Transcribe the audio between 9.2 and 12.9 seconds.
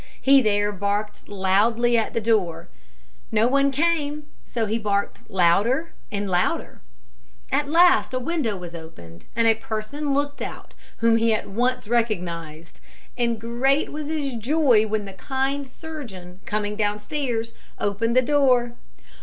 and a person looked out, whom he at once recognised;